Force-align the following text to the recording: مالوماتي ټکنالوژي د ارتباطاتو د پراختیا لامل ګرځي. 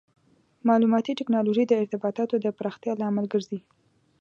مالوماتي 0.67 1.13
ټکنالوژي 1.19 1.63
د 1.67 1.73
ارتباطاتو 1.81 2.35
د 2.39 2.45
پراختیا 2.57 2.93
لامل 3.01 3.25
ګرځي. 3.33 3.59